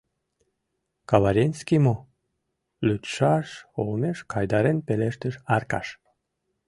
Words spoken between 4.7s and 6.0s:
пелештыш Аркаш.